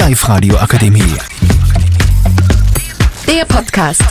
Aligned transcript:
Live-Radio 0.00 0.56
Akademie. 0.56 1.14
Der 3.26 3.44
Podcast. 3.44 4.02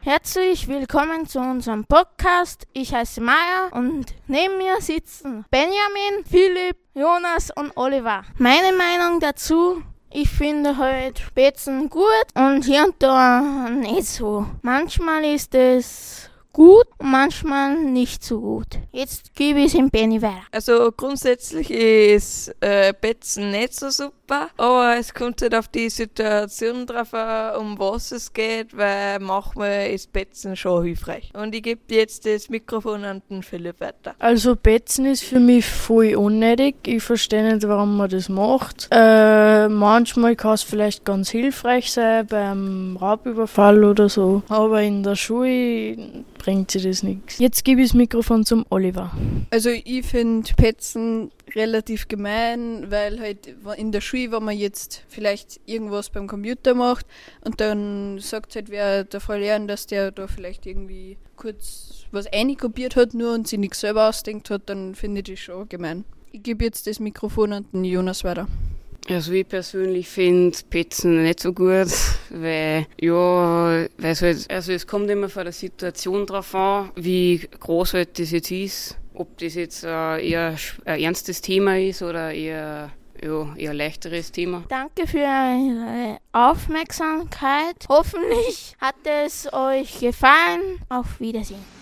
Herzlich 0.00 0.66
willkommen 0.66 1.28
zu 1.28 1.38
unserem 1.38 1.84
Podcast. 1.84 2.66
Ich 2.72 2.92
heiße 2.92 3.20
Maya 3.20 3.68
und 3.70 4.06
neben 4.26 4.58
mir 4.58 4.80
sitzen 4.80 5.44
Benjamin, 5.52 6.24
Philipp, 6.28 6.76
Jonas 6.94 7.52
und 7.54 7.70
Oliver. 7.76 8.24
Meine 8.36 8.76
Meinung 8.76 9.20
dazu, 9.20 9.80
ich 10.10 10.28
finde 10.28 10.78
heute 10.78 11.22
Spätzen 11.22 11.88
gut 11.88 12.26
und 12.34 12.64
hier 12.64 12.84
und 12.84 12.96
da 12.98 13.68
nicht 13.70 14.08
so. 14.08 14.44
Manchmal 14.62 15.24
ist 15.24 15.54
es 15.54 16.31
gut 16.52 16.86
und 16.98 17.10
manchmal 17.10 17.76
nicht 17.76 18.24
so 18.24 18.40
gut. 18.40 18.66
Jetzt 18.92 19.34
gebe 19.34 19.60
ich 19.60 19.66
es 19.66 19.72
dem 19.72 19.90
Benny 19.90 20.20
weiter. 20.20 20.42
Also 20.50 20.90
grundsätzlich 20.96 21.70
ist 21.70 22.54
äh, 22.60 22.92
Betzen 22.98 23.50
nicht 23.50 23.74
so 23.74 23.90
super, 23.90 24.48
aber 24.56 24.96
es 24.98 25.14
kommt 25.14 25.42
halt 25.42 25.54
auf 25.54 25.68
die 25.68 25.88
Situation 25.88 26.86
drauf 26.86 27.14
an, 27.14 27.56
um 27.56 27.78
was 27.78 28.12
es 28.12 28.32
geht, 28.32 28.76
weil 28.76 29.18
manchmal 29.20 29.90
ist 29.90 30.12
Betzen 30.12 30.56
schon 30.56 30.84
hilfreich. 30.84 31.30
Und 31.34 31.54
ich 31.54 31.62
gebe 31.62 31.80
jetzt 31.90 32.26
das 32.26 32.48
Mikrofon 32.48 33.04
an 33.04 33.22
den 33.30 33.42
Philipp 33.42 33.80
weiter. 33.80 34.14
Also 34.18 34.56
Betzen 34.56 35.06
ist 35.06 35.24
für 35.24 35.40
mich 35.40 35.64
voll 35.64 36.14
unnötig. 36.14 36.76
Ich 36.86 37.02
verstehe 37.02 37.52
nicht, 37.52 37.66
warum 37.66 37.96
man 37.96 38.10
das 38.10 38.28
macht. 38.28 38.88
Äh, 38.90 39.68
manchmal 39.68 40.36
kann 40.36 40.54
es 40.54 40.62
vielleicht 40.62 41.04
ganz 41.04 41.30
hilfreich 41.30 41.92
sein 41.92 42.26
beim 42.26 42.96
Raubüberfall 43.00 43.84
oder 43.84 44.08
so, 44.08 44.42
aber 44.48 44.82
in 44.82 45.02
der 45.02 45.16
Schule 45.16 46.24
bringt 46.42 46.72
sie 46.72 46.80
das 46.80 47.04
nichts. 47.04 47.38
Jetzt 47.38 47.64
gebe 47.64 47.82
ich 47.82 47.90
das 47.90 47.94
Mikrofon 47.94 48.44
zum 48.44 48.66
Oliver. 48.68 49.12
Also 49.50 49.70
ich 49.70 50.04
finde 50.04 50.52
Petzen 50.54 51.30
relativ 51.54 52.08
gemein, 52.08 52.90
weil 52.90 53.20
halt 53.20 53.54
in 53.76 53.92
der 53.92 54.00
Schule, 54.00 54.32
wenn 54.32 54.42
man 54.42 54.56
jetzt 54.56 55.04
vielleicht 55.08 55.60
irgendwas 55.66 56.10
beim 56.10 56.26
Computer 56.26 56.74
macht 56.74 57.06
und 57.44 57.60
dann 57.60 58.18
sagt 58.18 58.56
halt 58.56 58.70
wer 58.70 59.04
der 59.04 59.20
Frau 59.20 59.34
Lehrerin, 59.34 59.68
dass 59.68 59.86
der 59.86 60.10
da 60.10 60.26
vielleicht 60.26 60.66
irgendwie 60.66 61.16
kurz 61.36 62.06
was 62.10 62.26
einkopiert 62.26 62.96
hat 62.96 63.14
nur 63.14 63.34
und 63.34 63.46
sich 63.46 63.60
nichts 63.60 63.80
selber 63.80 64.08
ausdenkt 64.08 64.50
hat, 64.50 64.62
dann 64.66 64.96
finde 64.96 65.20
ich 65.20 65.26
das 65.26 65.38
schon 65.38 65.68
gemein. 65.68 66.04
Ich 66.32 66.42
gebe 66.42 66.64
jetzt 66.64 66.88
das 66.88 66.98
Mikrofon 66.98 67.52
an 67.52 67.66
den 67.72 67.84
Jonas 67.84 68.24
weiter. 68.24 68.48
Also 69.14 69.32
ich 69.32 69.46
persönlich 69.46 70.08
finde 70.08 70.56
Petzen 70.70 71.22
nicht 71.22 71.40
so 71.40 71.52
gut, 71.52 71.88
weil 72.30 72.86
ja, 72.98 73.86
weil 73.98 74.14
halt, 74.14 74.50
also 74.50 74.72
es 74.72 74.86
kommt 74.86 75.10
immer 75.10 75.28
von 75.28 75.44
der 75.44 75.52
Situation 75.52 76.26
drauf 76.26 76.54
an, 76.54 76.90
wie 76.96 77.38
groß 77.60 77.94
halt 77.94 78.18
das 78.18 78.30
jetzt 78.30 78.50
ist, 78.50 78.96
ob 79.12 79.36
das 79.36 79.54
jetzt 79.54 79.84
äh, 79.84 80.28
eher 80.28 80.56
ein 80.86 81.00
ernstes 81.00 81.42
Thema 81.42 81.78
ist 81.78 82.02
oder 82.02 82.32
eher 82.32 82.90
ja, 83.22 83.54
eher 83.56 83.74
leichteres 83.74 84.32
Thema. 84.32 84.64
Danke 84.68 85.06
für 85.06 85.18
eure 85.18 86.18
Aufmerksamkeit. 86.32 87.76
Hoffentlich 87.88 88.74
hat 88.80 88.96
es 89.04 89.52
euch 89.52 90.00
gefallen. 90.00 90.80
Auf 90.88 91.20
Wiedersehen. 91.20 91.81